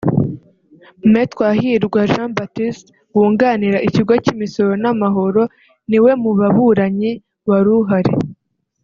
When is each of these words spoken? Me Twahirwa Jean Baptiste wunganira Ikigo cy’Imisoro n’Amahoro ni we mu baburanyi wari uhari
Me 1.11 1.21
Twahirwa 1.31 2.01
Jean 2.11 2.31
Baptiste 2.37 2.89
wunganira 3.15 3.77
Ikigo 3.87 4.13
cy’Imisoro 4.23 4.71
n’Amahoro 4.83 5.41
ni 5.89 5.97
we 6.03 6.11
mu 6.21 6.31
baburanyi 6.39 7.11
wari 7.49 7.69
uhari 7.81 8.13